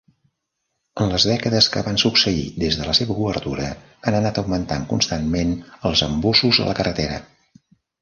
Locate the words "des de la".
2.65-2.97